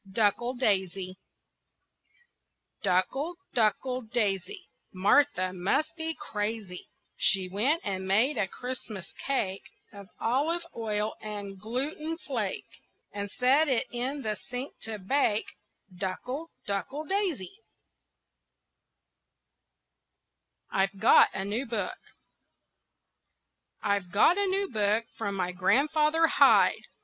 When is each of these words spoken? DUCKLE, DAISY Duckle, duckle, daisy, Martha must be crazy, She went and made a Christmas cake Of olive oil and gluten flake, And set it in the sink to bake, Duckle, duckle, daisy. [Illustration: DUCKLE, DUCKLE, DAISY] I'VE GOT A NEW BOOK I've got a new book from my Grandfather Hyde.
DUCKLE, 0.11 0.55
DAISY 0.55 1.19
Duckle, 2.81 3.35
duckle, 3.53 4.01
daisy, 4.01 4.67
Martha 4.91 5.53
must 5.53 5.95
be 5.95 6.15
crazy, 6.19 6.87
She 7.15 7.47
went 7.47 7.81
and 7.85 8.07
made 8.07 8.35
a 8.35 8.47
Christmas 8.47 9.13
cake 9.27 9.61
Of 9.93 10.07
olive 10.19 10.65
oil 10.75 11.13
and 11.21 11.59
gluten 11.59 12.17
flake, 12.17 12.65
And 13.13 13.29
set 13.29 13.67
it 13.67 13.85
in 13.91 14.23
the 14.23 14.35
sink 14.37 14.73
to 14.85 14.97
bake, 14.97 15.45
Duckle, 15.95 16.49
duckle, 16.65 17.05
daisy. 17.05 17.59
[Illustration: 20.73 20.97
DUCKLE, 20.97 20.97
DUCKLE, 20.97 20.97
DAISY] 20.97 20.97
I'VE 20.97 20.99
GOT 20.99 21.29
A 21.35 21.45
NEW 21.45 21.65
BOOK 21.67 21.97
I've 23.83 24.11
got 24.11 24.39
a 24.39 24.47
new 24.47 24.67
book 24.67 25.05
from 25.15 25.35
my 25.35 25.51
Grandfather 25.51 26.25
Hyde. 26.25 26.85